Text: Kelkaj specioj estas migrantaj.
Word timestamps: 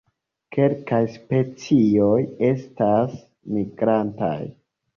Kelkaj 0.55 1.01
specioj 1.17 2.17
estas 2.49 3.15
migrantaj. 3.59 4.37